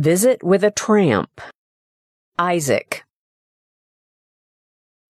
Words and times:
Visit 0.00 0.42
with 0.42 0.64
a 0.64 0.70
Tramp. 0.70 1.42
Isaac. 2.38 3.04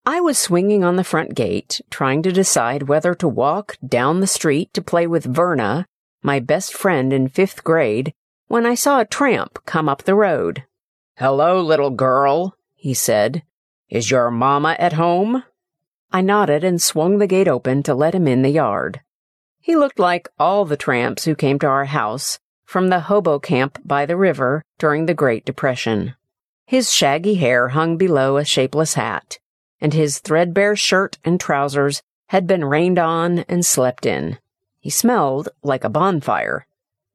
I 0.05 0.21
was 0.21 0.37
swinging 0.37 0.83
on 0.83 0.97
the 0.97 1.05
front 1.05 1.37
gate, 1.37 1.81
trying 1.91 2.25
to 2.25 2.33
decide 2.33 2.89
whether 2.89 3.15
to 3.15 3.29
walk 3.29 3.77
down 3.87 4.19
the 4.19 4.27
street 4.27 4.75
to 4.75 4.83
play 4.83 5.07
with 5.07 5.33
Verna, 5.33 5.87
my 6.25 6.41
best 6.41 6.75
friend 6.75 7.13
in 7.13 7.29
fifth 7.29 7.63
grade, 7.63 8.13
when 8.49 8.67
I 8.67 8.75
saw 8.75 8.99
a 8.99 9.05
tramp 9.05 9.61
come 9.65 9.89
up 9.89 10.03
the 10.03 10.17
road. 10.17 10.65
Hello, 11.19 11.61
little 11.61 11.91
girl, 11.91 12.57
he 12.75 12.93
said. 12.93 13.45
Is 13.91 14.11
your 14.11 14.29
mamma 14.29 14.75
at 14.81 14.95
home? 14.95 15.45
I 16.11 16.21
nodded 16.21 16.65
and 16.65 16.83
swung 16.83 17.19
the 17.19 17.29
gate 17.29 17.47
open 17.47 17.85
to 17.85 17.95
let 17.95 18.17
him 18.17 18.27
in 18.27 18.43
the 18.43 18.51
yard. 18.51 19.03
He 19.61 19.77
looked 19.77 20.01
like 20.01 20.29
all 20.37 20.65
the 20.65 20.77
tramps 20.77 21.27
who 21.27 21.37
came 21.37 21.61
to 21.61 21.69
our 21.69 21.85
house 21.85 22.41
from 22.71 22.87
the 22.87 23.01
hobo 23.01 23.41
camp 23.41 23.81
by 23.85 24.07
the 24.07 24.17
river 24.17 24.63
during 24.79 25.07
the 25.07 25.21
Great 25.23 25.45
Depression. 25.45 26.15
His 26.67 26.95
shaggy 26.95 27.35
hair 27.35 27.71
hung 27.71 27.97
below 27.97 28.37
a 28.37 28.45
shapeless 28.45 28.95
hat, 28.95 29.41
and 29.81 29.93
his 29.93 30.21
threadbare 30.21 30.77
shirt 30.77 31.19
and 31.25 31.41
trousers 31.41 32.01
had 32.29 32.47
been 32.47 32.65
rained 32.65 32.97
on 32.97 33.41
and 33.49 33.67
slept 33.67 34.07
in. 34.07 34.39
He 34.79 34.89
smelled 34.89 35.49
like 35.65 35.83
a 35.83 35.89
bonfire. 35.89 36.69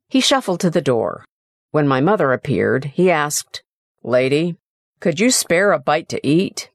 He 0.10 0.20
shuffled 0.20 0.60
to 0.60 0.70
the 0.70 0.82
door. 0.82 1.24
When 1.72 1.88
my 1.88 2.02
mother 2.02 2.34
appeared, 2.34 2.92
he 2.94 3.10
asked, 3.10 3.64
Lady, 4.04 4.58
could 5.00 5.22
you 5.22 5.32
spare 5.32 5.72
a 5.72 5.80
bite 5.80 6.10
to 6.10 6.28
eat? 6.28 6.70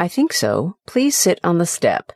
I 0.00 0.08
think 0.08 0.32
so. 0.32 0.74
Please 0.86 1.16
sit 1.16 1.38
on 1.44 1.58
the 1.58 1.66
step. 1.66 2.10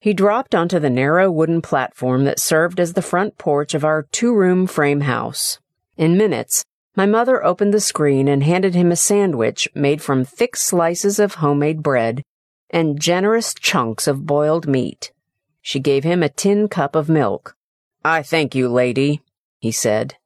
He 0.00 0.14
dropped 0.14 0.54
onto 0.54 0.78
the 0.78 0.88
narrow 0.88 1.30
wooden 1.30 1.60
platform 1.60 2.24
that 2.24 2.40
served 2.40 2.80
as 2.80 2.94
the 2.94 3.02
front 3.02 3.36
porch 3.36 3.74
of 3.74 3.84
our 3.84 4.04
two 4.10 4.34
room 4.34 4.66
frame 4.66 5.02
house. 5.02 5.60
In 5.98 6.16
minutes, 6.16 6.64
my 6.96 7.04
mother 7.04 7.44
opened 7.44 7.74
the 7.74 7.80
screen 7.80 8.26
and 8.26 8.42
handed 8.42 8.74
him 8.74 8.90
a 8.90 8.96
sandwich 8.96 9.68
made 9.74 10.00
from 10.00 10.24
thick 10.24 10.56
slices 10.56 11.18
of 11.18 11.34
homemade 11.34 11.82
bread 11.82 12.22
and 12.70 12.98
generous 12.98 13.52
chunks 13.52 14.06
of 14.06 14.26
boiled 14.26 14.66
meat. 14.66 15.12
She 15.60 15.78
gave 15.78 16.04
him 16.04 16.22
a 16.22 16.30
tin 16.30 16.68
cup 16.68 16.96
of 16.96 17.10
milk. 17.10 17.54
I 18.02 18.22
thank 18.22 18.54
you, 18.54 18.70
lady, 18.70 19.20
he 19.58 19.70
said. 19.70 20.16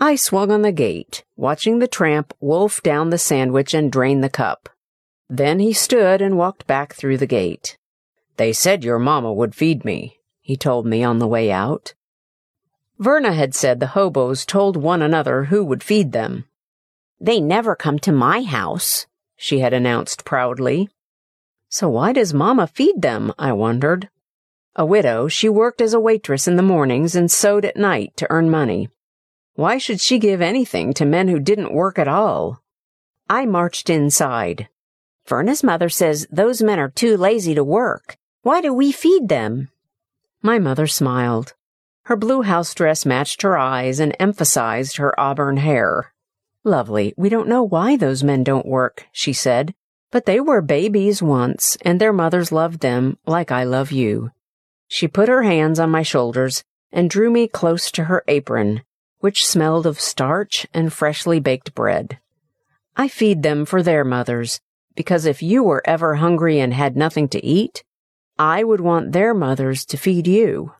I 0.00 0.16
swung 0.16 0.50
on 0.50 0.62
the 0.62 0.72
gate, 0.72 1.22
watching 1.36 1.78
the 1.78 1.86
tramp 1.86 2.32
wolf 2.40 2.82
down 2.82 3.10
the 3.10 3.18
sandwich 3.18 3.74
and 3.74 3.92
drain 3.92 4.22
the 4.22 4.30
cup. 4.30 4.70
Then 5.28 5.58
he 5.58 5.74
stood 5.74 6.22
and 6.22 6.38
walked 6.38 6.66
back 6.66 6.94
through 6.94 7.18
the 7.18 7.26
gate. 7.26 7.76
They 8.36 8.52
said 8.52 8.84
your 8.84 8.98
mamma 8.98 9.32
would 9.32 9.54
feed 9.54 9.84
me, 9.84 10.18
he 10.40 10.56
told 10.56 10.86
me 10.86 11.04
on 11.04 11.18
the 11.18 11.28
way 11.28 11.50
out. 11.50 11.94
Verna 12.98 13.32
had 13.32 13.54
said 13.54 13.80
the 13.80 13.88
hobos 13.88 14.46
told 14.46 14.76
one 14.76 15.02
another 15.02 15.44
who 15.44 15.64
would 15.64 15.82
feed 15.82 16.12
them. 16.12 16.44
They 17.20 17.40
never 17.40 17.74
come 17.74 17.98
to 18.00 18.12
my 18.12 18.42
house, 18.42 19.06
she 19.36 19.60
had 19.60 19.72
announced 19.72 20.24
proudly. 20.24 20.88
So 21.68 21.88
why 21.88 22.12
does 22.12 22.34
Mamma 22.34 22.66
feed 22.66 23.02
them? 23.02 23.32
I 23.38 23.52
wondered. 23.52 24.08
A 24.74 24.86
widow, 24.86 25.28
she 25.28 25.48
worked 25.48 25.80
as 25.80 25.92
a 25.92 26.00
waitress 26.00 26.48
in 26.48 26.56
the 26.56 26.62
mornings 26.62 27.14
and 27.14 27.30
sewed 27.30 27.64
at 27.64 27.76
night 27.76 28.16
to 28.16 28.26
earn 28.30 28.48
money. 28.48 28.88
Why 29.54 29.78
should 29.78 30.00
she 30.00 30.18
give 30.18 30.40
anything 30.40 30.94
to 30.94 31.04
men 31.04 31.28
who 31.28 31.38
didn't 31.38 31.74
work 31.74 31.98
at 31.98 32.08
all? 32.08 32.62
I 33.28 33.46
marched 33.46 33.90
inside. 33.90 34.68
Verna's 35.26 35.62
mother 35.62 35.88
says 35.88 36.26
those 36.30 36.62
men 36.62 36.78
are 36.78 36.88
too 36.88 37.16
lazy 37.16 37.54
to 37.54 37.64
work. 37.64 38.16
Why 38.42 38.60
do 38.60 38.74
we 38.74 38.90
feed 38.90 39.28
them? 39.28 39.68
My 40.42 40.58
mother 40.58 40.88
smiled. 40.88 41.54
Her 42.06 42.16
blue 42.16 42.42
house 42.42 42.74
dress 42.74 43.06
matched 43.06 43.42
her 43.42 43.56
eyes 43.56 44.00
and 44.00 44.16
emphasized 44.18 44.96
her 44.96 45.18
auburn 45.18 45.58
hair. 45.58 46.12
Lovely, 46.64 47.14
we 47.16 47.28
don't 47.28 47.46
know 47.46 47.62
why 47.62 47.96
those 47.96 48.24
men 48.24 48.42
don't 48.42 48.66
work, 48.66 49.06
she 49.12 49.32
said, 49.32 49.74
but 50.10 50.26
they 50.26 50.40
were 50.40 50.60
babies 50.60 51.22
once, 51.22 51.76
and 51.82 52.00
their 52.00 52.12
mothers 52.12 52.50
loved 52.50 52.80
them 52.80 53.16
like 53.26 53.52
I 53.52 53.62
love 53.62 53.92
you. 53.92 54.32
She 54.88 55.06
put 55.06 55.28
her 55.28 55.44
hands 55.44 55.78
on 55.78 55.90
my 55.90 56.02
shoulders 56.02 56.64
and 56.90 57.08
drew 57.08 57.30
me 57.30 57.46
close 57.46 57.92
to 57.92 58.04
her 58.04 58.24
apron, 58.26 58.82
which 59.20 59.46
smelled 59.46 59.86
of 59.86 60.00
starch 60.00 60.66
and 60.74 60.92
freshly 60.92 61.38
baked 61.38 61.76
bread. 61.76 62.18
I 62.96 63.06
feed 63.06 63.44
them 63.44 63.64
for 63.64 63.84
their 63.84 64.04
mothers, 64.04 64.60
because 64.96 65.26
if 65.26 65.42
you 65.42 65.62
were 65.62 65.82
ever 65.84 66.16
hungry 66.16 66.58
and 66.58 66.74
had 66.74 66.96
nothing 66.96 67.28
to 67.28 67.44
eat, 67.44 67.84
I 68.38 68.64
would 68.64 68.80
want 68.80 69.12
their 69.12 69.34
mothers 69.34 69.84
to 69.86 69.96
feed 69.96 70.26
you. 70.26 70.72